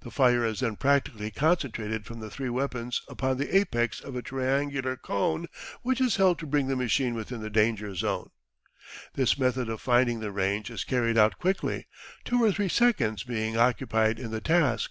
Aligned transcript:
The 0.00 0.10
fire 0.10 0.44
is 0.44 0.60
then 0.60 0.76
practically 0.76 1.30
concentrated 1.30 2.04
from 2.04 2.20
the 2.20 2.28
three 2.28 2.50
weapons 2.50 3.00
upon 3.08 3.38
the 3.38 3.56
apex 3.56 3.98
of 3.98 4.14
a 4.14 4.20
triangular 4.20 4.94
cone 4.94 5.46
which 5.80 6.02
is 6.02 6.16
held 6.16 6.38
to 6.40 6.46
bring 6.46 6.66
the 6.66 6.76
machine 6.76 7.14
within 7.14 7.40
the 7.40 7.48
danger 7.48 7.94
zone. 7.94 8.28
This 9.14 9.38
method 9.38 9.70
of 9.70 9.80
finding 9.80 10.20
the 10.20 10.32
range 10.32 10.68
is 10.68 10.84
carried 10.84 11.16
out 11.16 11.38
quickly 11.38 11.86
two 12.26 12.44
or 12.44 12.52
three 12.52 12.68
seconds 12.68 13.22
being 13.24 13.56
occupied 13.56 14.18
in 14.18 14.32
the 14.32 14.42
task. 14.42 14.90